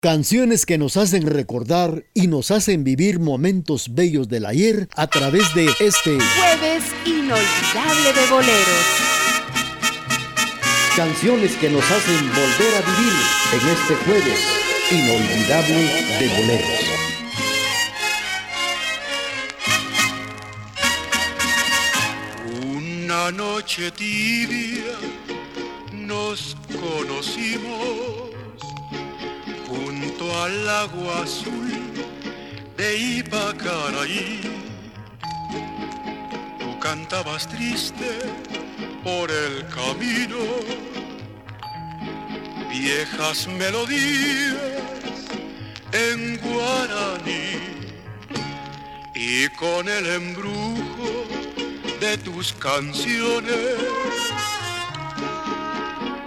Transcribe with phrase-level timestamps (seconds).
[0.00, 5.52] Canciones que nos hacen recordar y nos hacen vivir momentos bellos del ayer a través
[5.56, 8.86] de este jueves inolvidable de boleros.
[10.94, 13.12] Canciones que nos hacen volver a vivir
[13.54, 14.38] en este jueves
[14.92, 15.82] inolvidable
[16.20, 16.84] de boleros.
[22.72, 24.94] Una noche tibia
[25.92, 28.37] nos conocimos
[30.08, 31.70] junto al agua azul
[32.76, 34.40] de Ipacaraí.
[36.58, 38.18] Tú cantabas triste
[39.04, 40.38] por el camino,
[42.70, 44.54] viejas melodías
[45.92, 47.58] en guaraní
[49.14, 51.26] y con el embrujo
[52.00, 53.76] de tus canciones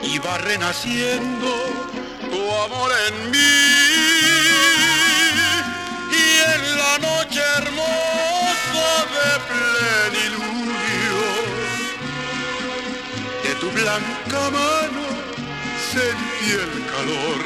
[0.03, 2.00] iba renaciendo
[2.31, 3.57] tu amor en mí
[6.23, 11.19] y en la noche hermosa de plenilunio
[13.43, 15.05] de tu blanca mano
[15.91, 17.41] sentí el calor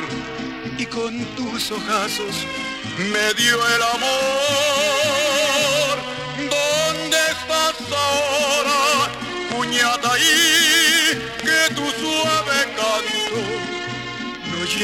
[0.78, 2.36] y con tus ojazos
[2.98, 4.65] me dio el amor.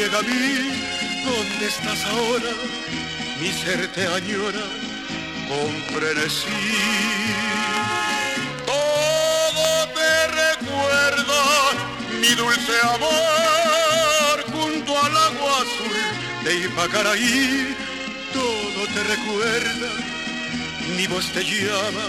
[0.02, 0.72] Llega a mí.
[1.24, 2.52] ¿Dónde estás ahora?
[3.40, 4.64] Mi ser te añora
[5.48, 5.72] con.
[8.66, 11.42] Todo te recuerda,
[12.20, 15.98] mi dulce amor, junto al agua azul
[16.44, 17.76] de Ipacaraí.
[18.32, 19.90] Todo te recuerda,
[20.96, 22.06] mi voz te llama,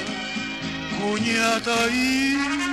[1.00, 2.73] cuñataí.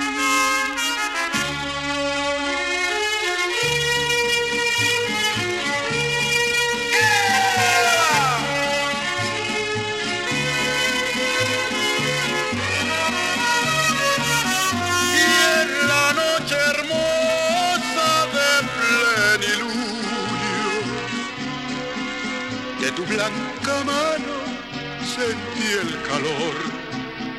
[25.79, 26.55] el calor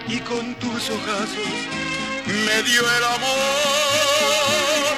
[0.08, 1.52] y con tus ojazos
[2.26, 4.94] me dio el amor.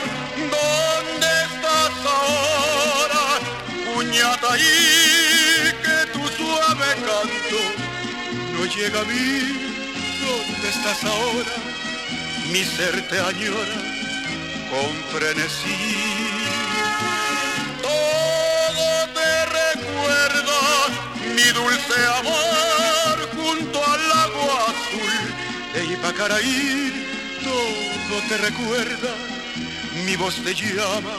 [0.54, 3.24] ¿Dónde estás ahora,
[3.86, 4.78] puñataí?
[5.84, 7.60] Que tu suave canto
[8.52, 9.26] no llega a mí.
[10.24, 11.54] ¿Dónde estás ahora?
[12.52, 13.78] Mi ser te añora
[14.70, 15.96] con frenesí.
[17.82, 18.86] Todo
[19.16, 19.30] te
[19.60, 20.60] recuerda,
[21.34, 22.43] mi dulce amor,
[25.94, 26.92] de Ipacaraí.
[27.42, 29.14] Todo te recuerda,
[30.06, 31.16] mi voz te llama,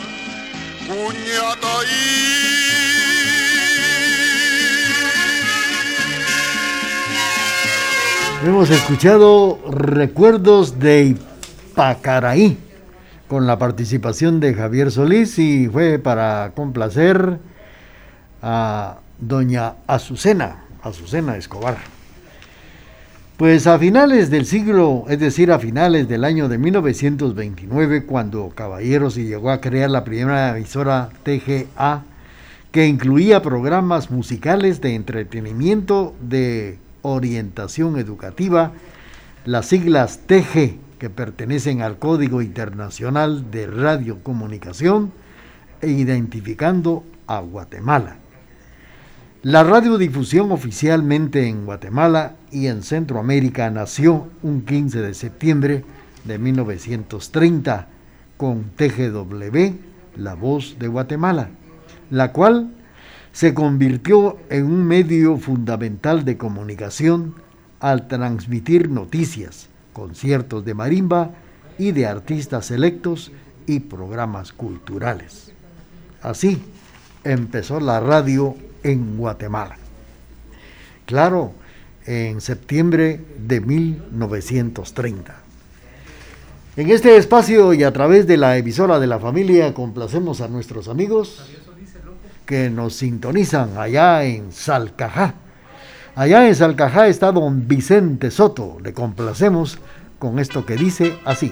[0.87, 2.25] Puñataí.
[8.43, 11.15] Hemos escuchado Recuerdos de
[11.71, 12.57] Ipacaraí
[13.27, 17.39] con la participación de Javier Solís y fue para complacer
[18.41, 21.94] a doña Azucena, Azucena Escobar.
[23.37, 29.09] Pues a finales del siglo, es decir, a finales del año de 1929, cuando Caballero
[29.09, 32.03] se llegó a crear la primera emisora TGA,
[32.71, 38.71] que incluía programas musicales de entretenimiento, de orientación educativa,
[39.43, 45.11] las siglas TG, que pertenecen al Código Internacional de Radiocomunicación,
[45.81, 48.15] e identificando a Guatemala.
[49.45, 55.85] La radiodifusión oficialmente en Guatemala y en Centroamérica nació un 15 de septiembre
[56.23, 57.87] de 1930
[58.37, 59.75] con TGW,
[60.15, 61.49] La Voz de Guatemala,
[62.09, 62.71] la cual
[63.33, 67.35] se convirtió en un medio fundamental de comunicación
[67.79, 71.35] al transmitir noticias, conciertos de marimba
[71.77, 73.31] y de artistas selectos
[73.67, 75.53] y programas culturales.
[76.23, 76.63] Así
[77.23, 78.55] empezó la radio
[78.85, 79.77] en Guatemala.
[81.05, 81.53] Claro,
[82.05, 85.35] en septiembre de 1930.
[86.77, 90.87] En este espacio y a través de la emisora de la familia complacemos a nuestros
[90.87, 91.41] amigos
[92.45, 95.33] que nos sintonizan allá en Salcajá.
[96.15, 98.77] Allá en Salcajá está don Vicente Soto.
[98.83, 99.79] Le complacemos
[100.19, 101.51] con esto que dice así.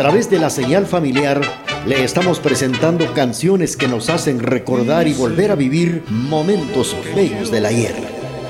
[0.00, 1.42] Través de la señal familiar
[1.86, 7.66] le estamos presentando canciones que nos hacen recordar y volver a vivir momentos bellos del
[7.66, 7.94] ayer.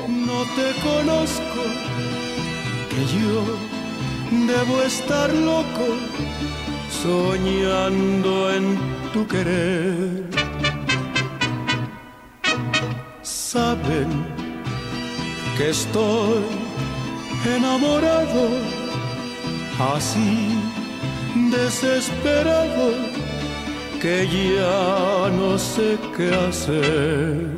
[0.08, 1.62] no te conozco,
[2.88, 5.86] que yo debo estar loco
[7.02, 8.78] soñando en
[9.12, 10.30] tu querer.
[13.22, 14.06] Saben
[15.58, 16.44] que estoy
[17.44, 18.50] enamorado,
[19.96, 20.69] así
[21.50, 22.94] desesperado,
[24.00, 27.48] que ya no sé qué hacer.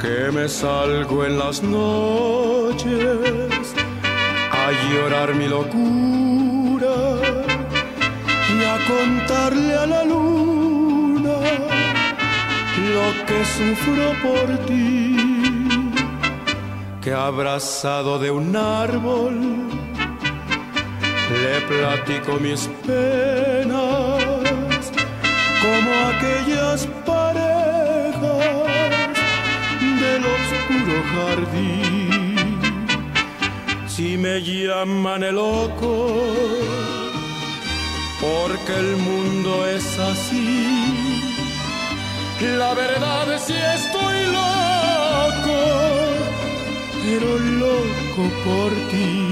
[0.00, 2.94] Que me salgo en las noches
[4.50, 6.94] a llorar mi locura
[8.54, 11.36] y a contarle a la luna
[12.94, 15.16] lo que sufro por ti,
[17.00, 19.71] que abrazado de un árbol
[21.32, 24.22] le platico mis penas
[25.62, 26.88] como aquellas
[31.14, 32.60] jardín.
[33.86, 35.92] Si me llaman el loco,
[38.20, 40.68] porque el mundo es así.
[42.58, 45.58] La verdad es si estoy loco,
[47.04, 49.31] pero loco por ti.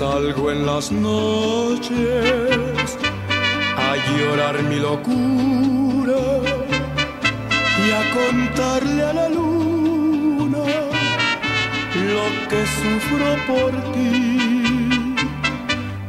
[0.00, 1.98] Salgo en las noches
[3.76, 6.22] a llorar mi locura
[7.84, 10.64] y a contarle a la luna
[12.14, 15.14] lo que sufro por ti,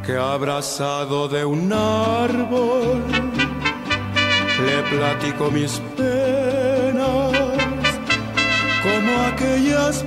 [0.05, 3.03] que abrazado de un árbol
[4.67, 7.33] le platico mis penas
[8.85, 10.05] como aquellas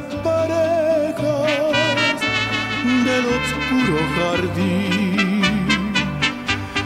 [4.16, 5.42] jardín.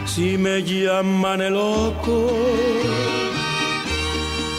[0.05, 2.27] Si me llaman el loco,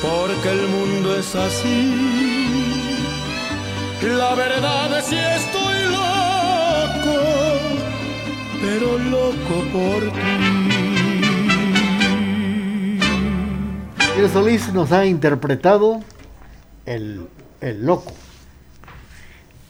[0.02, 1.94] porque el mundo es así.
[4.02, 7.16] La verdad es si estoy loco,
[8.62, 10.60] pero loco por ti.
[14.18, 16.00] El Solís nos ha interpretado
[16.86, 17.28] el
[17.60, 18.12] loco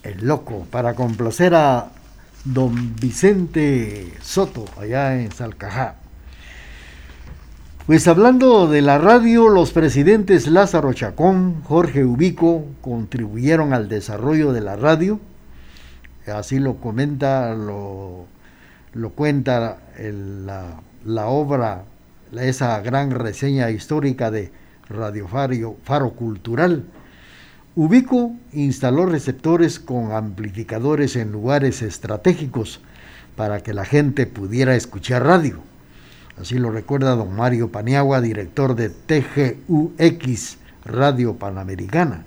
[0.03, 1.89] el loco, para complacer a
[2.45, 5.97] don Vicente Soto, allá en Salcajá.
[7.87, 14.61] Pues hablando de la radio, los presidentes Lázaro Chacón, Jorge Ubico contribuyeron al desarrollo de
[14.61, 15.19] la radio.
[16.33, 18.27] Así lo comenta, lo,
[18.93, 21.85] lo cuenta la, la, obra,
[22.39, 24.53] esa gran reseña histórica de
[24.89, 25.27] Radio
[25.83, 26.85] Faro Cultural
[27.77, 32.81] Ubico instaló receptores con amplificadores en lugares estratégicos
[33.37, 35.61] para que la gente pudiera escuchar radio.
[36.37, 42.25] Así lo recuerda don Mario Paniagua, director de TGUX Radio Panamericana.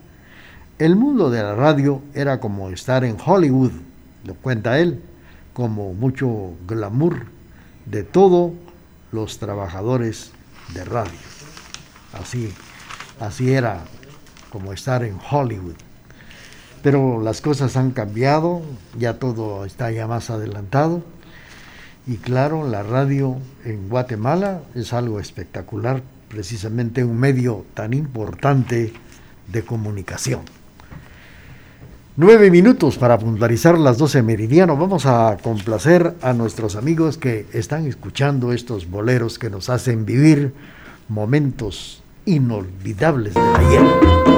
[0.79, 3.73] El mundo de la radio era como estar en Hollywood,
[4.23, 5.01] lo cuenta él,
[5.51, 7.25] como mucho glamour
[7.85, 8.53] de todos
[9.11, 10.31] los trabajadores
[10.73, 11.11] de radio.
[12.13, 12.53] Así,
[13.19, 13.83] así era
[14.53, 15.75] como estar en Hollywood.
[16.83, 18.61] Pero las cosas han cambiado,
[18.99, 21.03] ya todo está ya más adelantado.
[22.05, 28.93] Y claro, la radio en Guatemala es algo espectacular, precisamente un medio tan importante
[29.51, 30.41] de comunicación.
[32.15, 34.77] Nueve minutos para puntualizar las doce meridiano.
[34.77, 40.53] Vamos a complacer a nuestros amigos que están escuchando estos boleros que nos hacen vivir
[41.09, 44.32] momentos inolvidables del ayer.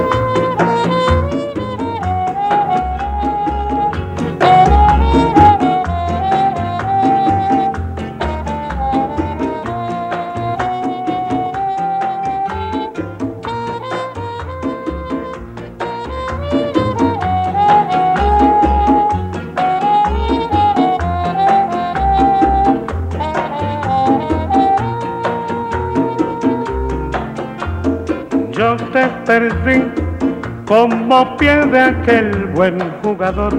[30.65, 33.53] Como pierde aquel buen jugador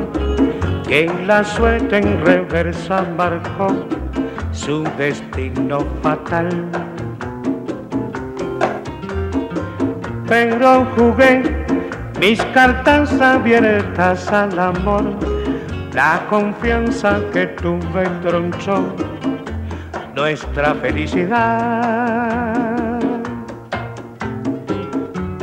[0.86, 3.68] que en la suerte en reversa marcó
[4.52, 6.48] su destino fatal.
[10.28, 11.42] Pero jugué
[12.20, 15.04] mis cartas abiertas al amor,
[15.92, 18.84] la confianza que tuve tronchó
[20.14, 22.45] nuestra felicidad.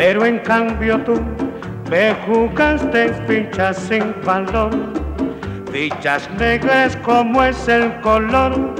[0.03, 1.13] Pero en cambio tú
[1.89, 4.72] me jugaste fichas sin valor,
[5.72, 8.75] fichas negras como es el color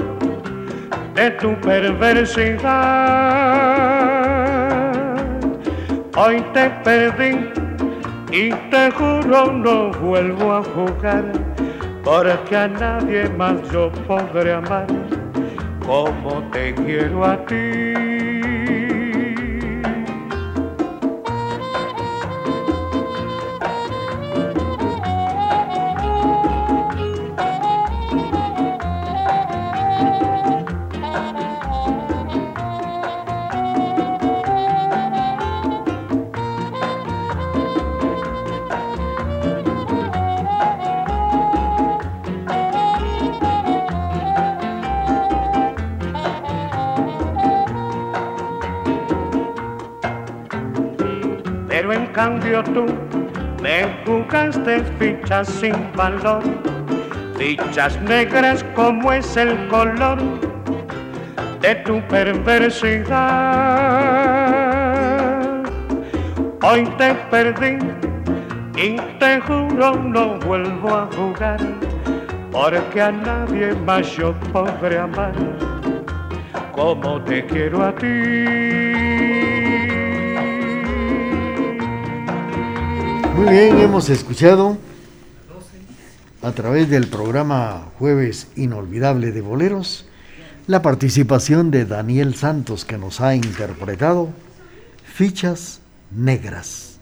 [1.14, 2.60] de tu perversidad.
[6.14, 7.48] Hoy te perdí
[8.30, 11.24] y te juro no vuelvo a jugar,
[12.04, 14.88] porque a nadie más yo podré amar
[15.86, 18.23] como te quiero a ti.
[52.14, 52.86] Cambio tú
[53.60, 56.42] me jugaste fichas sin valor,
[57.36, 60.18] fichas negras como es el color
[61.60, 63.34] de tu perversidad.
[66.62, 67.78] Hoy te perdí
[68.76, 71.58] y te juro no vuelvo a jugar,
[72.52, 75.34] porque a nadie más yo podré amar
[76.72, 79.23] como te quiero a ti.
[83.34, 84.78] Muy bien, hemos escuchado
[86.40, 90.06] a través del programa Jueves Inolvidable de Boleros
[90.68, 94.28] la participación de Daniel Santos que nos ha interpretado
[95.04, 95.80] Fichas
[96.12, 97.00] Negras.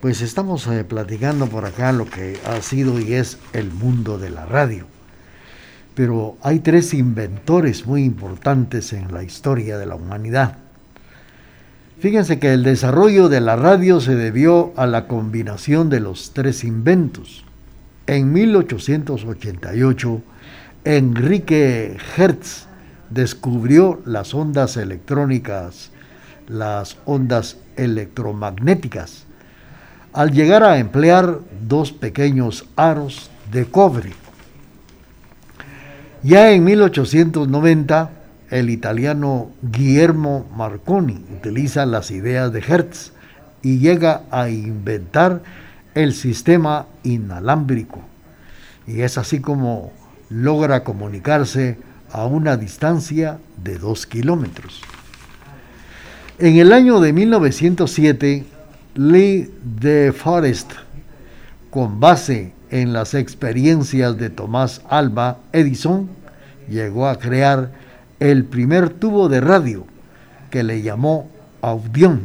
[0.00, 4.30] Pues estamos eh, platicando por acá lo que ha sido y es el mundo de
[4.30, 4.86] la radio.
[5.94, 10.65] Pero hay tres inventores muy importantes en la historia de la humanidad.
[12.06, 16.62] Fíjense que el desarrollo de la radio se debió a la combinación de los tres
[16.62, 17.44] inventos.
[18.06, 20.22] En 1888,
[20.84, 22.68] Enrique Hertz
[23.10, 25.90] descubrió las ondas electrónicas,
[26.46, 29.24] las ondas electromagnéticas,
[30.12, 34.12] al llegar a emplear dos pequeños aros de cobre.
[36.22, 38.10] Ya en 1890,
[38.50, 43.12] el italiano Guillermo Marconi utiliza las ideas de Hertz
[43.62, 45.42] y llega a inventar
[45.94, 48.00] el sistema inalámbrico.
[48.86, 49.92] Y es así como
[50.28, 51.78] logra comunicarse
[52.12, 54.82] a una distancia de dos kilómetros.
[56.38, 58.44] En el año de 1907,
[58.94, 59.50] Lee
[59.80, 60.72] de Forest,
[61.70, 66.08] con base en las experiencias de Tomás Alba Edison,
[66.68, 67.70] llegó a crear
[68.20, 69.86] el primer tubo de radio
[70.50, 71.28] que le llamó
[71.60, 72.20] Audión,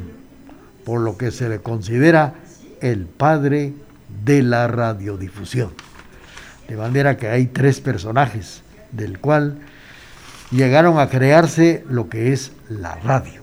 [0.85, 2.35] por lo que se le considera
[2.81, 3.73] el padre
[4.23, 5.71] de la radiodifusión.
[6.67, 9.57] De manera que hay tres personajes del cual
[10.51, 13.41] llegaron a crearse lo que es la radio.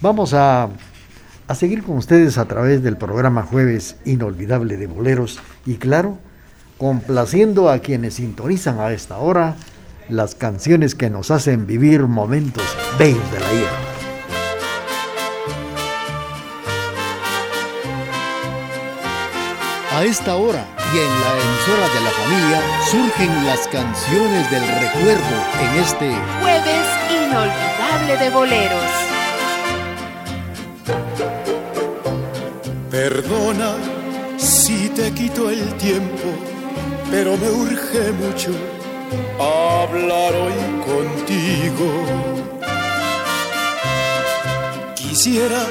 [0.00, 0.68] Vamos a,
[1.46, 6.18] a seguir con ustedes a través del programa Jueves Inolvidable de Boleros y claro,
[6.76, 9.56] complaciendo a quienes sintonizan a esta hora
[10.08, 12.64] las canciones que nos hacen vivir momentos
[12.98, 13.87] bellos de la vida.
[19.98, 20.64] A esta hora
[20.94, 26.86] y en la emisora de la familia surgen las canciones del recuerdo en este jueves
[27.10, 28.90] inolvidable de boleros.
[32.92, 33.74] Perdona
[34.36, 36.28] si te quito el tiempo,
[37.10, 38.52] pero me urge mucho
[39.40, 41.88] hablar hoy contigo.
[44.94, 45.66] Quisiera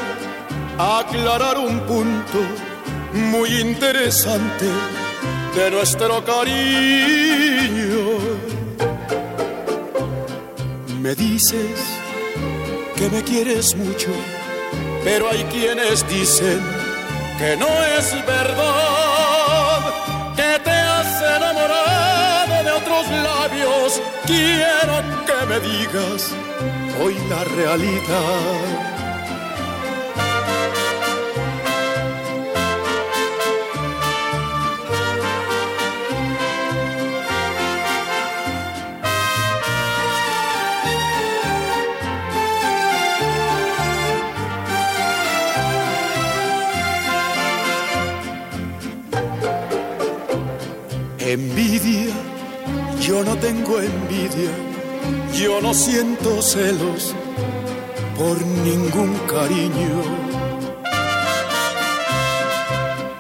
[0.78, 2.67] aclarar un punto
[3.18, 4.66] muy interesante
[5.56, 6.58] de nuestro cariño.
[11.02, 11.80] Me dices
[12.96, 14.10] que me quieres mucho,
[15.04, 16.62] pero hay quienes dicen
[17.38, 19.94] que no es verdad,
[20.36, 24.02] que te has enamorado de otros labios.
[24.26, 26.32] Quiero que me digas
[27.02, 28.97] hoy la realidad.
[51.30, 52.14] Envidia,
[53.02, 54.50] yo no tengo envidia,
[55.34, 57.14] yo no siento celos
[58.18, 60.04] por ningún cariño.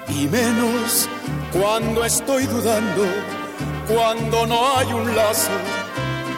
[0.07, 1.09] Y menos
[1.51, 3.03] cuando estoy dudando,
[3.93, 5.51] cuando no hay un lazo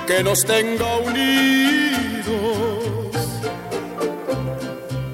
[0.08, 1.20] que nos tenga unidos.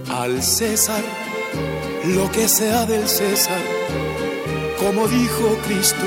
[0.09, 1.03] Al César,
[2.05, 3.59] lo que sea del César,
[4.79, 6.05] como dijo Cristo,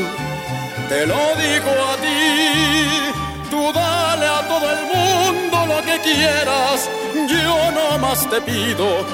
[0.88, 6.90] te lo digo a ti, tú dale a todo el mundo lo que quieras,
[7.28, 9.04] yo no más te pido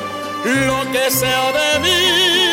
[0.45, 2.45] lo que sea de mí.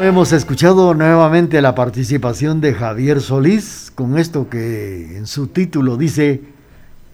[0.00, 6.40] Hemos escuchado nuevamente la participación de Javier Solís con esto que en su título dice,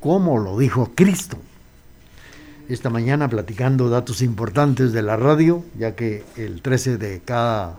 [0.01, 1.37] ¿cómo lo dijo Cristo?
[2.69, 7.79] Esta mañana platicando datos importantes de la radio, ya que el 13 de cada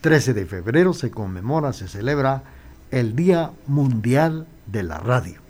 [0.00, 2.42] 13 de febrero se conmemora, se celebra
[2.90, 5.40] el Día Mundial de la Radio.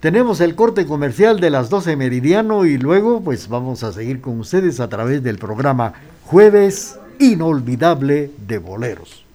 [0.00, 4.40] Tenemos el corte comercial de las 12 meridiano y luego pues vamos a seguir con
[4.40, 5.92] ustedes a través del programa
[6.24, 9.26] Jueves inolvidable de boleros.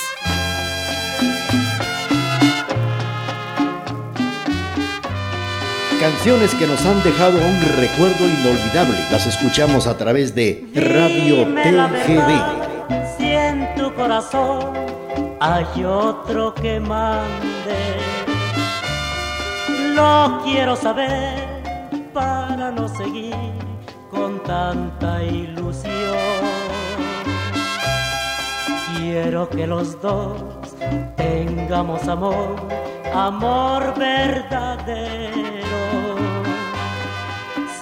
[6.01, 8.97] Canciones que nos han dejado un recuerdo inolvidable.
[9.11, 13.17] Las escuchamos a través de Radio TGD.
[13.17, 14.75] Si en tu corazón
[15.41, 17.97] hay otro que mande,
[19.95, 21.35] lo quiero saber
[22.15, 23.35] para no seguir
[24.09, 25.93] con tanta ilusión.
[28.97, 30.41] Quiero que los dos
[31.17, 32.55] tengamos amor,
[33.13, 35.58] amor verdadero.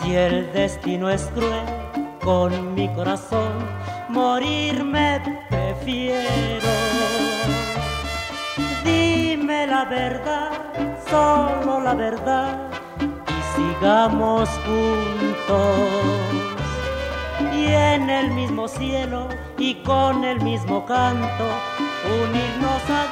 [0.07, 1.66] Si el destino es cruel
[2.23, 3.51] con mi corazón,
[4.09, 6.69] morirme prefiero.
[8.85, 10.53] Dime la verdad,
[11.11, 12.57] solo la verdad
[13.57, 15.81] sigamos juntos
[17.53, 19.27] y en el mismo cielo
[19.59, 21.45] y con el mismo canto
[22.23, 23.07] unirnos a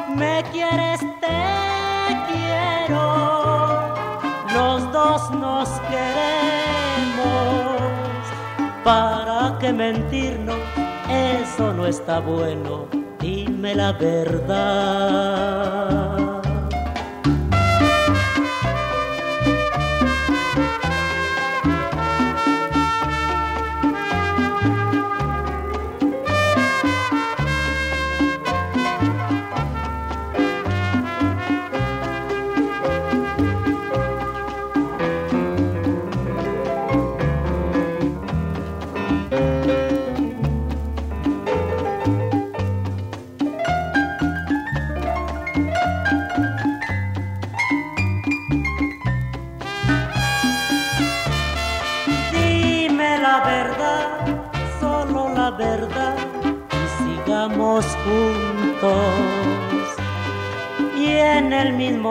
[0.00, 0.16] Dios.
[0.16, 3.43] Me quieres, te quiero,
[5.04, 7.24] dos nos queremos.
[8.82, 10.56] ¿Para que mentirnos?
[11.08, 12.86] Eso no está bueno,
[13.20, 15.24] dime la verdad.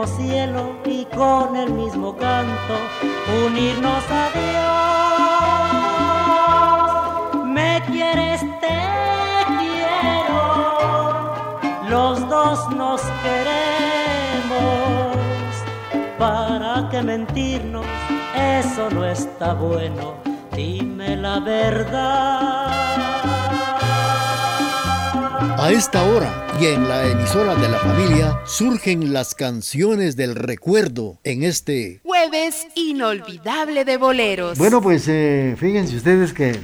[0.05, 2.75] Cielo y con el mismo canto
[3.45, 4.29] unirnos a
[7.33, 7.45] Dios.
[7.45, 8.81] Me quieres, te
[9.59, 10.36] quiero,
[11.89, 14.53] los dos nos queremos.
[16.19, 17.86] ¿Para que mentirnos?
[18.36, 20.15] Eso no está bueno,
[20.51, 22.62] dime la verdad.
[25.63, 31.19] A esta hora y en la emisora de la familia surgen las canciones del recuerdo
[31.23, 34.58] en este jueves inolvidable de boleros.
[34.58, 36.60] Bueno, pues eh, fíjense ustedes que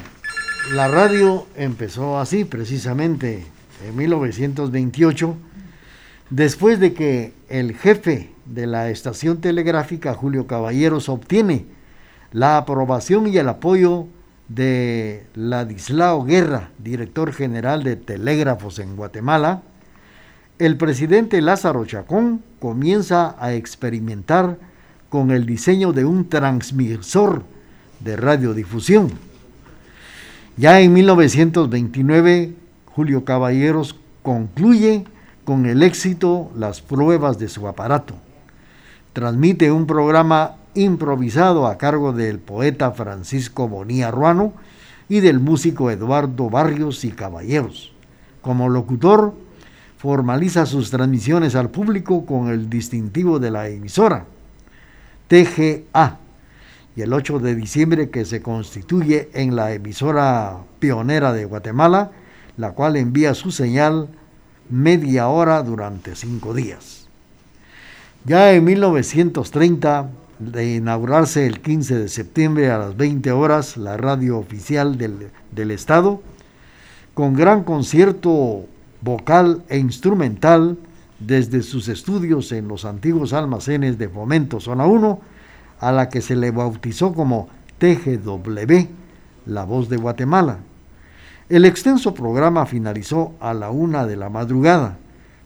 [0.74, 3.46] la radio empezó así precisamente
[3.88, 5.38] en 1928,
[6.30, 11.68] después de que el jefe de la estación telegráfica, Julio Caballeros, obtiene
[12.34, 14.08] la aprobación y el apoyo
[14.50, 19.62] de Ladislao Guerra, director general de Telégrafos en Guatemala,
[20.58, 24.58] el presidente Lázaro Chacón comienza a experimentar
[25.08, 27.44] con el diseño de un transmisor
[28.02, 29.12] de radiodifusión.
[30.58, 32.54] Ya en 1929,
[32.86, 35.06] Julio Caballeros concluye
[35.46, 38.16] con el éxito las pruebas de su aparato.
[39.14, 44.54] Transmite un programa improvisado a cargo del poeta Francisco Bonía Ruano
[45.08, 47.94] y del músico Eduardo Barrios y Caballeros.
[48.42, 49.34] Como locutor,
[49.98, 54.26] formaliza sus transmisiones al público con el distintivo de la emisora,
[55.28, 56.20] TGA,
[56.96, 62.12] y el 8 de diciembre que se constituye en la emisora pionera de Guatemala,
[62.58, 64.10] la cual envía su señal
[64.70, 67.08] media hora durante cinco días.
[68.26, 74.38] Ya en 1930, de inaugurarse el 15 de septiembre a las 20 horas la radio
[74.38, 76.22] oficial del, del Estado,
[77.14, 78.66] con gran concierto
[79.02, 80.78] vocal e instrumental
[81.20, 85.20] desde sus estudios en los antiguos almacenes de Fomento Zona 1,
[85.80, 88.88] a la que se le bautizó como TGW,
[89.46, 90.60] la voz de Guatemala.
[91.50, 94.98] El extenso programa finalizó a la una de la madrugada.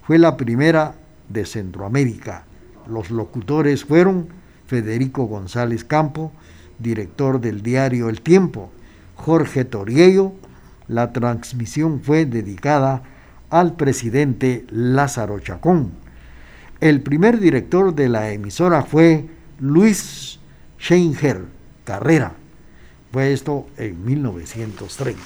[0.04, 0.96] Fue la primera
[1.30, 2.44] de Centroamérica.
[2.88, 4.28] Los locutores fueron
[4.74, 6.32] Federico González Campo,
[6.80, 8.72] director del diario El Tiempo,
[9.14, 10.34] Jorge Toriello.
[10.88, 13.04] La transmisión fue dedicada
[13.52, 15.92] al presidente Lázaro Chacón.
[16.80, 19.28] El primer director de la emisora fue
[19.60, 20.40] Luis
[20.80, 21.46] Scheinger
[21.84, 22.34] Carrera.
[23.12, 25.22] Fue esto en 1930.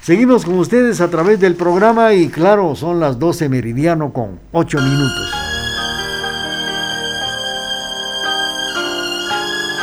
[0.00, 4.78] Seguimos con ustedes a través del programa y claro, son las 12 meridiano con 8
[4.78, 5.39] minutos.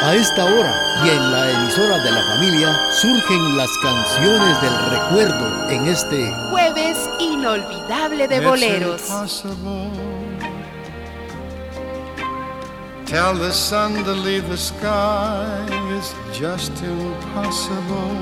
[0.08, 5.70] A esta hora y en la emisora de la familia surgen las canciones del recuerdo
[5.70, 9.02] en este jueves inolvidable de boleros.
[13.06, 15.66] Tell the sun to leave the sky
[16.00, 18.16] is just impossible.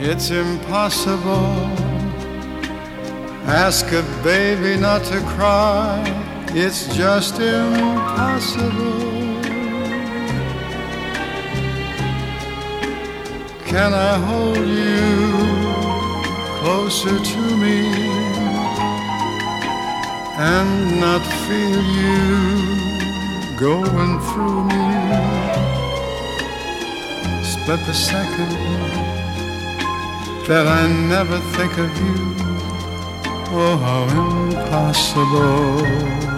[0.00, 1.72] It's impossible.
[3.48, 6.22] Ask a baby not to cry.
[6.54, 9.00] It's just impossible.
[13.64, 15.32] Can I hold you
[16.60, 18.12] closer to me?
[20.42, 22.16] and not feel you
[23.56, 24.86] going through me.
[27.44, 28.50] Split the second
[30.48, 32.16] that I never think of you.
[33.54, 36.31] Oh, how impossible.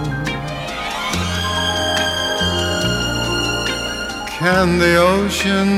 [4.45, 5.71] Can the ocean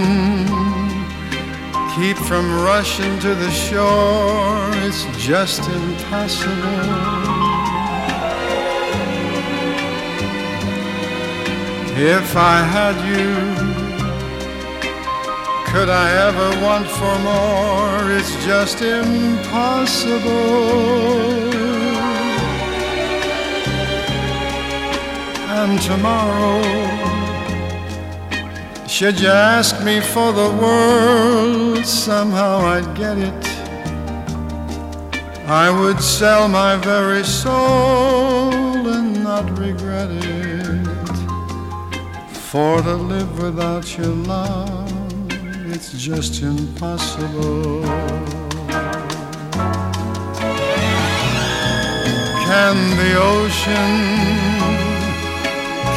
[1.94, 4.70] keep from rushing to the shore?
[4.84, 6.52] It's just impossible.
[11.96, 13.36] If I had you,
[15.70, 18.10] could I ever want for more?
[18.18, 20.26] It's just impossible.
[25.54, 27.05] And tomorrow,
[28.96, 33.46] should you ask me for the world, somehow I'd get it.
[35.46, 40.86] I would sell my very soul and not regret it.
[42.48, 44.90] For to live without your love,
[45.70, 47.82] it's just impossible.
[52.48, 54.55] Can the ocean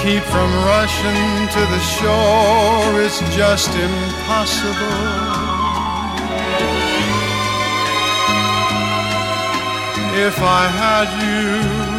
[0.03, 3.01] keep from rushing to the shore?
[3.01, 5.29] It's just impossible.
[10.27, 11.89] If I had you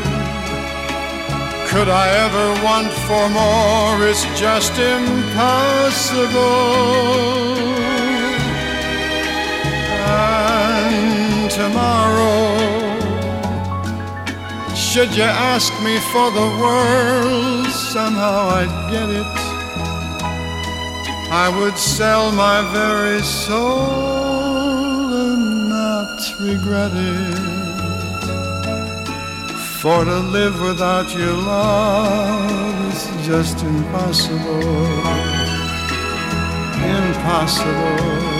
[1.70, 4.08] could I ever want for more?
[4.08, 6.34] It's just impossible.
[10.04, 12.79] And tomorrow,
[14.90, 19.26] should you ask me for the world, somehow I'd get it.
[21.30, 23.86] I would sell my very soul
[25.14, 27.38] and not regret it.
[29.80, 34.74] For to live without your love is just impossible.
[36.82, 38.39] Impossible.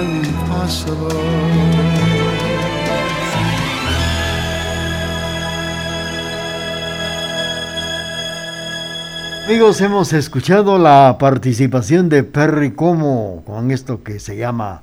[0.00, 1.14] Impossible.
[9.46, 14.80] Amigos, hemos escuchado la participación de Perry Como con esto que se llama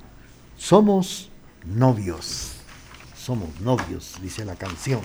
[0.56, 1.30] Somos
[1.64, 2.52] novios.
[3.16, 5.00] somos novios, dice la canción.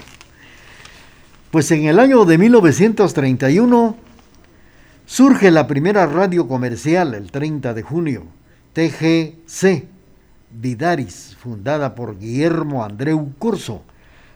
[1.49, 3.95] Pues en el año de 1931
[5.05, 8.23] surge la primera radio comercial, el 30 de junio,
[8.73, 9.92] TGC
[10.53, 13.83] Vidaris, fundada por Guillermo Andreu Curso,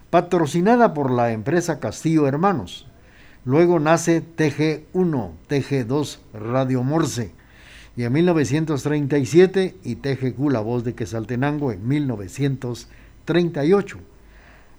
[0.10, 2.88] patrocinada por la empresa Castillo Hermanos.
[3.46, 7.32] Luego nace TG1, TG2 Radio Morse,
[7.96, 13.98] y en 1937 y TGQ La Voz de Quesaltenango en 1938.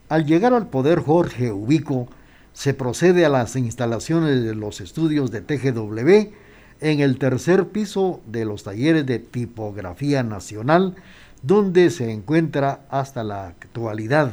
[0.08, 2.08] Al llegar al poder Jorge Ubico,
[2.52, 6.32] se procede a las instalaciones de los estudios de TGW
[6.80, 10.94] en el tercer piso de los talleres de tipografía nacional,
[11.42, 14.32] donde se encuentra hasta la actualidad.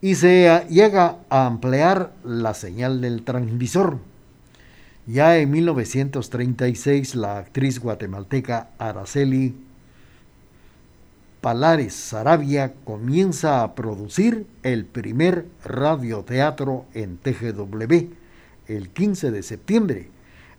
[0.00, 3.98] Y se llega a ampliar la señal del transmisor.
[5.06, 9.56] Ya en 1936 la actriz guatemalteca Araceli
[11.40, 18.12] Palares Sarabia comienza a producir el primer radioteatro en TGW
[18.66, 20.08] el 15 de septiembre.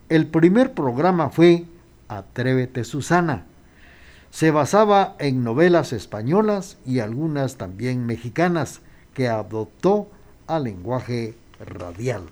[0.08, 1.66] El primer programa fue
[2.08, 3.46] Atrévete Susana.
[4.32, 8.82] Se basaba en novelas españolas y algunas también mexicanas
[9.14, 10.08] que adoptó
[10.48, 12.24] al lenguaje radial.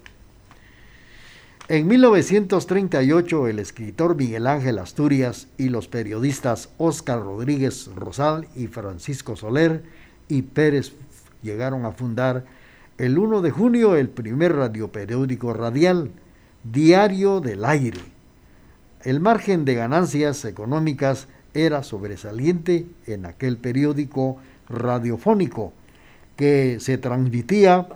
[1.70, 9.36] En 1938, el escritor Miguel Ángel Asturias y los periodistas Óscar Rodríguez Rosal y Francisco
[9.36, 9.84] Soler
[10.30, 10.94] y Pérez
[11.44, 12.46] llegaron a fundar
[12.98, 16.12] el 1 de junio el primer radioperiódico radial,
[16.64, 18.00] Diario del Aire.
[19.04, 24.38] El margen de ganancias económicas era sobresaliente en aquel periódico
[24.70, 25.74] radiofónico
[26.36, 27.88] que se transmitía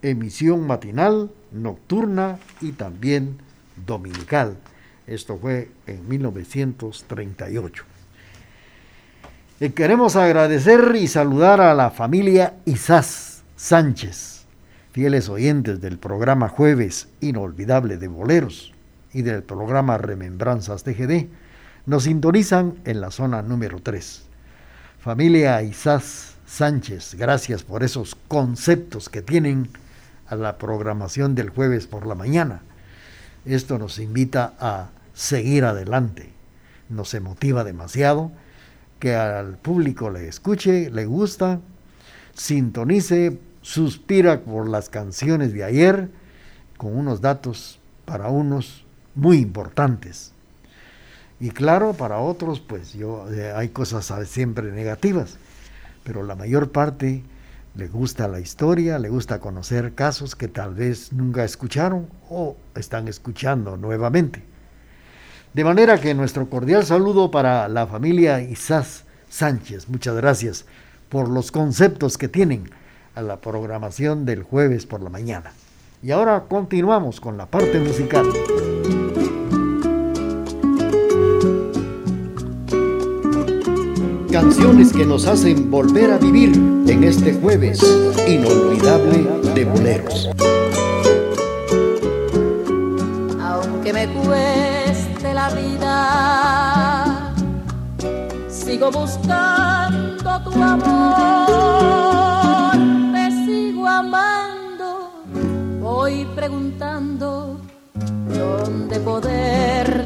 [0.00, 3.36] emisión matinal, nocturna y también
[3.86, 4.56] dominical.
[5.06, 7.84] Esto fue en 1938.
[9.60, 14.46] Y queremos agradecer y saludar a la familia Isás Sánchez,
[14.92, 18.72] fieles oyentes del programa Jueves Inolvidable de Boleros
[19.12, 21.26] y del programa Remembranzas TGD.
[21.84, 24.22] Nos sintonizan en la zona número 3.
[25.00, 29.68] Familia Isás Sánchez, gracias por esos conceptos que tienen
[30.28, 32.62] a la programación del jueves por la mañana.
[33.44, 36.30] Esto nos invita a seguir adelante,
[36.88, 38.30] nos emotiva demasiado
[39.00, 41.58] que al público le escuche, le gusta,
[42.32, 46.10] sintonice, suspira por las canciones de ayer
[46.76, 48.84] con unos datos para unos
[49.16, 50.32] muy importantes.
[51.42, 55.38] Y claro, para otros, pues yo eh, hay cosas siempre negativas,
[56.04, 57.24] pero la mayor parte
[57.74, 63.08] le gusta la historia, le gusta conocer casos que tal vez nunca escucharon o están
[63.08, 64.44] escuchando nuevamente.
[65.52, 69.88] De manera que nuestro cordial saludo para la familia Isás Sánchez.
[69.88, 70.64] Muchas gracias
[71.08, 72.70] por los conceptos que tienen
[73.16, 75.50] a la programación del jueves por la mañana.
[76.04, 78.26] Y ahora continuamos con la parte musical.
[84.42, 86.50] Canciones que nos hacen volver a vivir
[86.88, 87.80] en este jueves
[88.26, 89.24] inolvidable
[89.54, 90.28] de boleros.
[93.40, 97.32] Aunque me cueste la vida,
[98.48, 101.52] sigo buscando tu amor,
[103.12, 105.12] te sigo amando,
[105.80, 107.60] voy preguntando
[108.36, 110.01] dónde poderte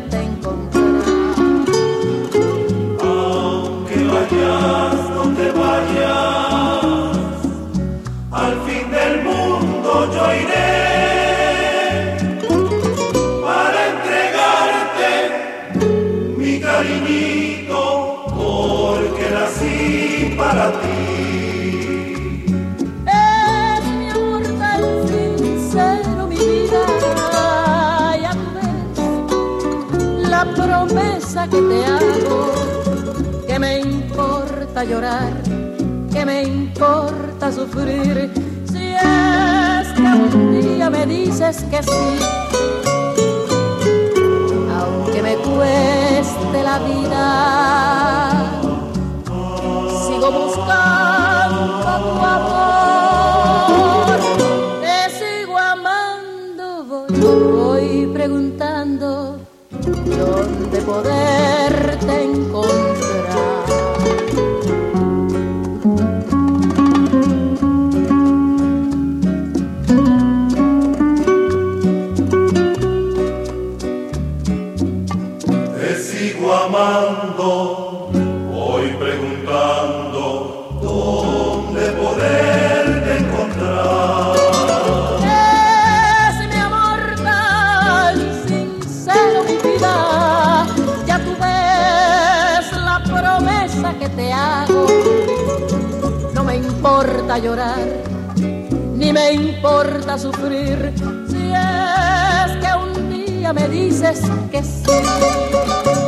[31.51, 32.53] que te hago
[33.47, 35.33] que me importa llorar,
[36.13, 38.31] que me importa sufrir,
[38.71, 42.19] si es que un día me dices que sí,
[44.79, 48.33] aunque me cueste la vida,
[50.07, 52.86] sigo buscando tu amor,
[76.37, 78.11] sigo amando,
[78.53, 84.37] voy preguntando dónde poderte encontrar.
[85.23, 90.67] Es mi amor tan sincero, mi vida,
[91.07, 94.87] ya tú ves la promesa que te hago.
[96.35, 97.79] No me importa llorar,
[98.37, 100.93] ni me importa sufrir,
[101.29, 104.21] si es que un día me dices
[104.51, 106.06] que sí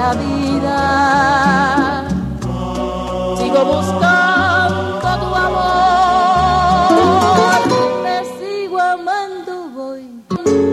[0.00, 0.78] la vida,
[3.38, 6.92] sigo buscando tu amor,
[8.04, 10.04] te sigo amando, voy,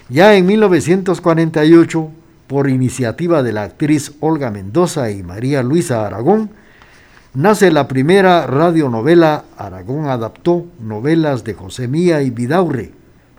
[0.08, 2.10] Ya en 1948,
[2.46, 6.52] por iniciativa de la actriz Olga Mendoza y María Luisa Aragón,
[7.34, 12.92] nace la primera radionovela Aragón adaptó novelas de José Mía y Vidaurre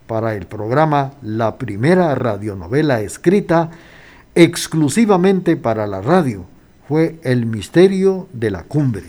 [0.05, 3.71] para el programa La primera radionovela escrita
[4.35, 6.45] exclusivamente para la radio
[6.91, 9.05] fue El misterio de la cumbre.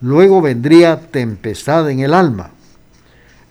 [0.00, 2.50] Luego vendría Tempestad en el alma,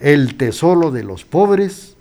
[0.02, 1.95] El tesoro de los pobres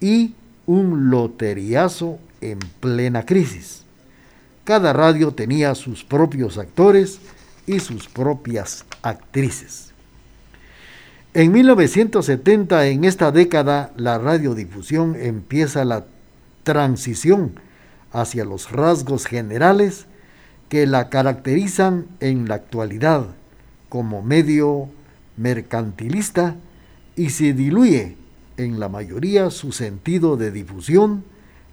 [0.00, 0.34] y
[0.66, 3.84] Un loteriazo en plena crisis.
[4.64, 7.20] Cada radio tenía sus propios actores
[7.66, 9.94] y sus propias actrices.
[11.32, 16.04] En 1970, en esta década, la radiodifusión empieza la
[16.64, 17.52] transición
[18.12, 20.04] hacia los rasgos generales
[20.68, 23.26] que la caracterizan en la actualidad
[23.88, 24.88] como medio
[25.36, 26.56] mercantilista
[27.14, 28.16] y se diluye
[28.56, 31.24] en la mayoría su sentido de difusión,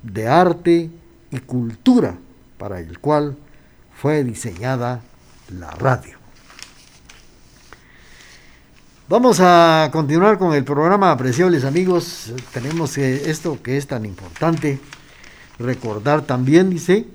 [0.03, 0.89] de arte
[1.31, 2.17] y cultura
[2.57, 3.37] para el cual
[3.95, 5.01] fue diseñada
[5.49, 6.17] la radio.
[9.09, 12.33] Vamos a continuar con el programa, apreciables amigos.
[12.53, 14.79] Tenemos esto que es tan importante.
[15.59, 17.05] Recordar también, dice,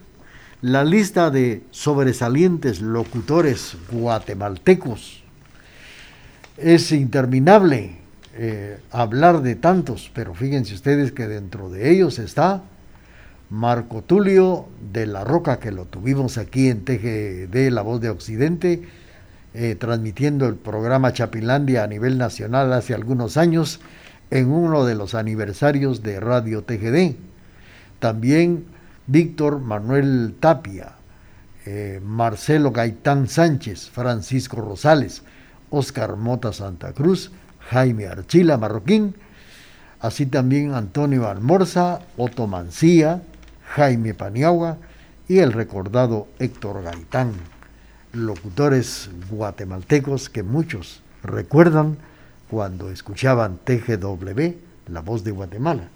[0.60, 5.22] la lista de sobresalientes locutores guatemaltecos.
[6.56, 7.98] Es interminable
[8.34, 12.62] eh, hablar de tantos, pero fíjense ustedes que dentro de ellos está
[13.50, 18.82] Marco Tulio de la Roca, que lo tuvimos aquí en TGD, La Voz de Occidente,
[19.54, 23.80] eh, transmitiendo el programa Chapilandia a nivel nacional hace algunos años
[24.30, 27.16] en uno de los aniversarios de Radio TGD.
[28.00, 28.64] También
[29.08, 30.92] Víctor Manuel Tapia,
[31.64, 35.22] eh, Marcelo Gaitán Sánchez, Francisco Rosales,
[35.70, 37.30] Oscar Mota Santa Cruz,
[37.70, 39.14] Jaime Archila Marroquín,
[40.00, 43.22] así también Antonio Almorza, Otto Mancía,
[43.74, 44.76] Jaime Paniagua
[45.26, 47.32] y el recordado Héctor Gaitán,
[48.12, 51.96] locutores guatemaltecos que muchos recuerdan
[52.50, 54.54] cuando escuchaban TGW,
[54.86, 55.88] la voz de Guatemala.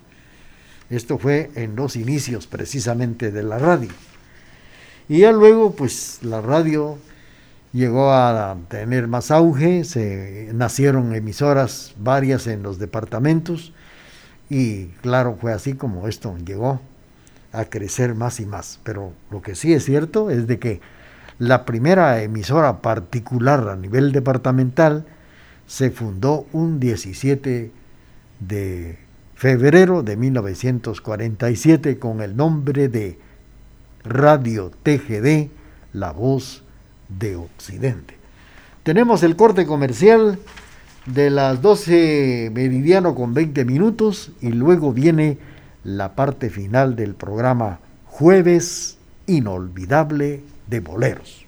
[0.92, 3.88] Esto fue en los inicios precisamente de la radio.
[5.08, 6.98] Y ya luego, pues la radio
[7.72, 13.72] llegó a tener más auge, se nacieron emisoras varias en los departamentos
[14.50, 16.82] y claro, fue así como esto llegó
[17.52, 18.78] a crecer más y más.
[18.84, 20.82] Pero lo que sí es cierto es de que
[21.38, 25.06] la primera emisora particular a nivel departamental
[25.66, 27.70] se fundó un 17
[28.40, 29.01] de
[29.42, 33.18] febrero de 1947 con el nombre de
[34.04, 35.50] Radio TGD,
[35.92, 36.62] La Voz
[37.08, 38.16] de Occidente.
[38.84, 40.38] Tenemos el corte comercial
[41.06, 45.38] de las 12 meridiano con 20 minutos y luego viene
[45.82, 51.44] la parte final del programa Jueves Inolvidable de Boleros.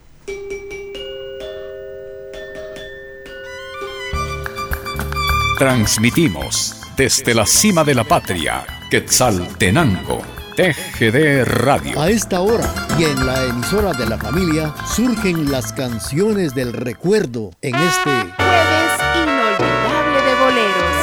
[5.61, 10.22] Transmitimos desde la cima de la patria, Quetzaltenango,
[10.57, 12.01] TGD Radio.
[12.01, 17.51] A esta hora y en la emisora de la familia surgen las canciones del recuerdo
[17.62, 20.97] en este Jueves inolvidable de boleros.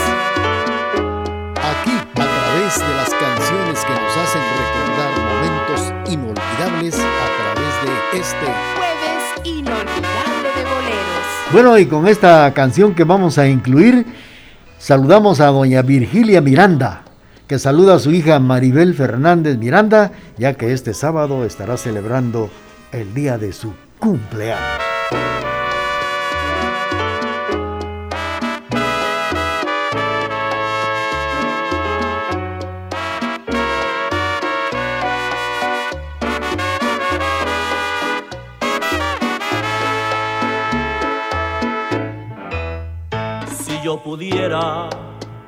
[1.57, 8.19] Aquí, a través de las canciones que nos hacen recordar momentos inolvidables a través de
[8.19, 11.51] este Jueves inolvidable de boleros.
[11.51, 14.05] Bueno, y con esta canción que vamos a incluir,
[14.81, 17.03] saludamos a doña Virgilia Miranda,
[17.47, 22.49] que saluda a su hija Maribel Fernández Miranda, ya que este sábado estará celebrando
[22.91, 24.80] el día de su cumpleaños.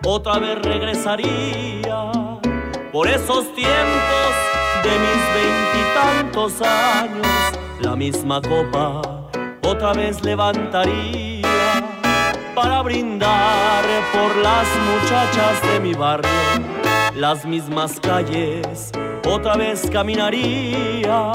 [0.06, 2.12] Otra vez regresaría
[2.92, 4.34] por esos tiempos
[4.84, 7.28] de mis veintitantos años.
[7.80, 9.02] La misma copa
[9.64, 11.48] otra vez levantaría
[12.54, 16.30] para brindar por las muchachas de mi barrio.
[17.16, 18.92] Las mismas calles
[19.26, 21.32] otra vez caminaría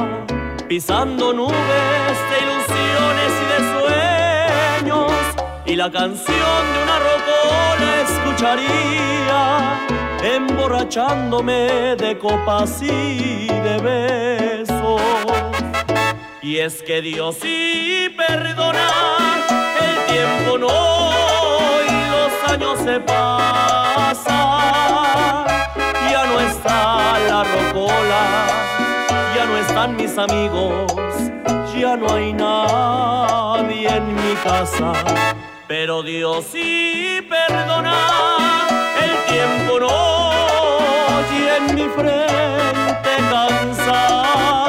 [0.69, 3.58] pisando nubes de ilusiones y de
[5.69, 9.79] y la canción de una rocola escucharía,
[10.23, 15.03] emborrachándome de copas y de besos.
[16.41, 18.89] Y es que Dios sí perdona,
[19.81, 20.69] el tiempo no
[21.87, 24.27] y los años se pasan.
[26.11, 28.47] Ya no está la rocola,
[29.37, 30.91] ya no están mis amigos,
[31.79, 34.93] ya no hay nadie en mi casa.
[35.69, 37.95] Pero Dios sí perdona,
[39.05, 44.63] el tiempo no y en mi frente cansada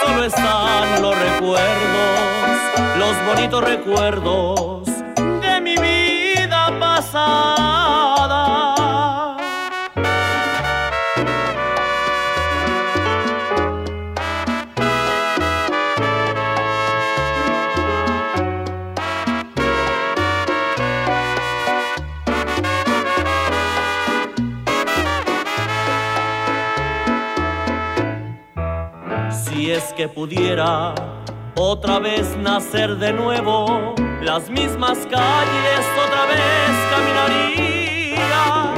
[0.00, 2.58] solo están los recuerdos,
[2.96, 4.86] los bonitos recuerdos
[5.42, 7.55] de mi vida pasada.
[29.76, 30.94] Es que pudiera
[31.54, 38.72] otra vez nacer de nuevo, las mismas calles otra vez caminaría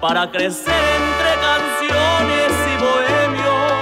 [0.00, 0.72] para crecer
[1.02, 3.72] entre canciones y bohemios,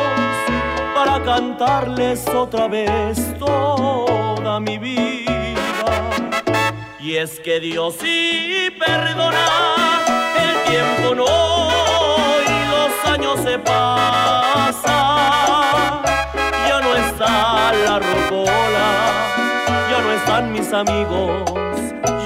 [0.94, 6.10] para cantarles otra vez toda mi vida.
[6.98, 10.02] Y es que Dios sí perdona,
[10.42, 11.26] el tiempo no
[12.42, 14.96] y los años se pasan.
[17.18, 18.88] Está la rocola,
[19.90, 21.50] ya no están mis amigos,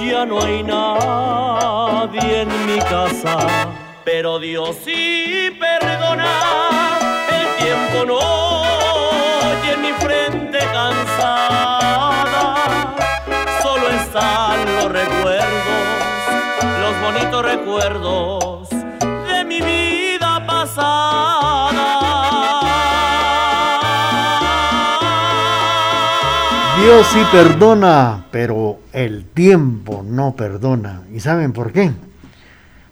[0.05, 3.36] ya no hay nadie en mi casa.
[4.05, 8.18] Pero Dios sí perdona, el tiempo no
[9.64, 12.57] y en mi frente cansada
[13.62, 15.86] solo están los recuerdos,
[16.80, 18.80] los bonitos recuerdos
[26.83, 31.03] Dios sí perdona, pero el tiempo no perdona.
[31.12, 31.93] ¿Y saben por qué?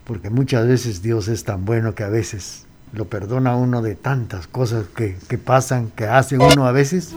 [0.04, 4.46] Porque muchas veces Dios es tan bueno que a veces lo perdona uno de tantas
[4.46, 7.14] cosas que, que pasan, que hace uno a veces,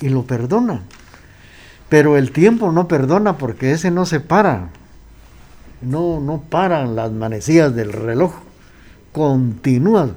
[0.00, 0.80] y lo perdona.
[1.90, 4.70] Pero el tiempo no perdona porque ese no se para.
[5.82, 8.32] No, no paran las manecillas del reloj.
[9.12, 10.08] Continúa,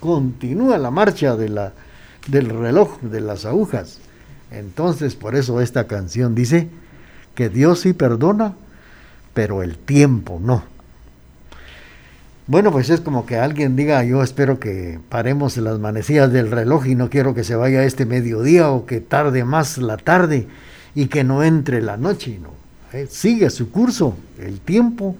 [0.00, 1.72] continúa la marcha de la,
[2.26, 4.00] del reloj, de las agujas.
[4.52, 6.68] Entonces, por eso esta canción dice
[7.34, 8.54] que Dios sí perdona,
[9.34, 10.62] pero el tiempo no.
[12.46, 16.86] Bueno, pues es como que alguien diga, yo espero que paremos las manecillas del reloj
[16.86, 20.48] y no quiero que se vaya este mediodía o que tarde más la tarde
[20.94, 22.38] y que no entre la noche.
[22.42, 22.50] No,
[22.92, 25.16] Eh, sigue su curso, el tiempo,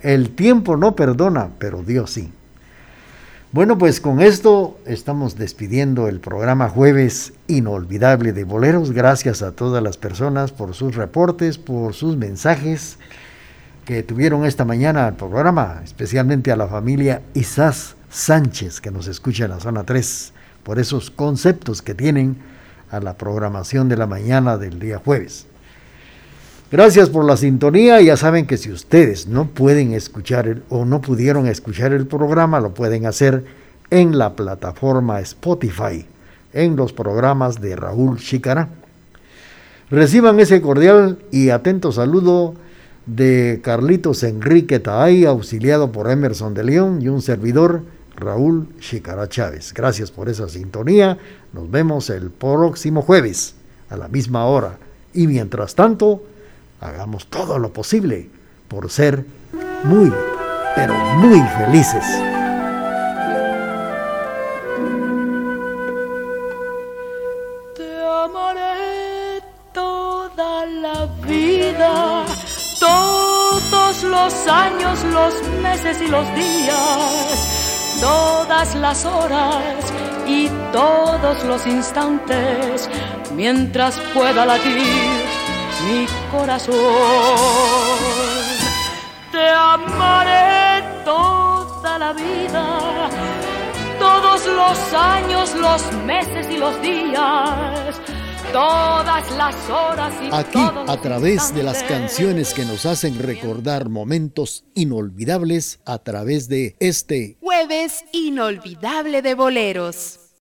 [0.00, 2.32] el tiempo no perdona, pero Dios sí.
[3.56, 8.92] Bueno, pues con esto estamos despidiendo el programa Jueves Inolvidable de Boleros.
[8.92, 12.98] Gracias a todas las personas por sus reportes, por sus mensajes
[13.86, 19.46] que tuvieron esta mañana al programa, especialmente a la familia Isás Sánchez, que nos escucha
[19.46, 22.36] en la zona 3, por esos conceptos que tienen
[22.90, 25.46] a la programación de la mañana del día jueves.
[26.70, 28.00] Gracias por la sintonía.
[28.00, 32.74] Ya saben que si ustedes no pueden escuchar o no pudieron escuchar el programa, lo
[32.74, 33.44] pueden hacer
[33.90, 36.04] en la plataforma Spotify,
[36.52, 38.68] en los programas de Raúl Chicará.
[39.90, 42.54] Reciban ese cordial y atento saludo
[43.06, 47.82] de Carlitos Enrique Taay, auxiliado por Emerson de León y un servidor,
[48.16, 49.72] Raúl Chicara Chávez.
[49.72, 51.16] Gracias por esa sintonía.
[51.52, 53.54] Nos vemos el próximo jueves
[53.88, 54.78] a la misma hora.
[55.14, 56.22] Y mientras tanto,
[56.80, 58.28] hagamos todo lo posible
[58.68, 59.24] por ser
[59.84, 60.12] muy,
[60.74, 62.04] pero muy felices.
[67.76, 72.24] Te amaré toda la vida,
[72.80, 79.92] todos los años, los meses y los días, todas las horas
[80.26, 82.90] y todos los instantes,
[83.34, 85.15] mientras pueda latir
[85.84, 86.74] mi corazón.
[89.32, 93.10] Te amaré toda la vida,
[93.98, 98.00] todos los años, los meses y los días.
[98.52, 104.64] Todas las horas y Aquí, a través de las canciones que nos hacen recordar momentos
[104.74, 110.25] inolvidables, a través de este Jueves Inolvidable de Boleros.